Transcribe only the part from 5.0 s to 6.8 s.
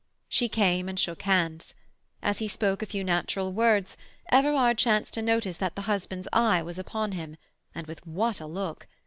to notice that the husband's eye was